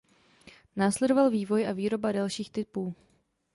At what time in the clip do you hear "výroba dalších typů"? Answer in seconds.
1.71-2.95